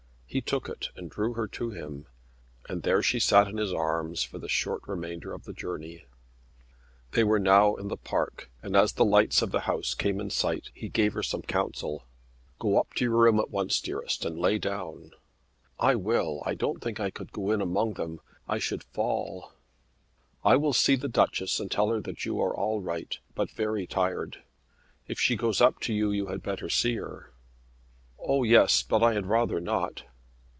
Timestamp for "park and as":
7.97-8.93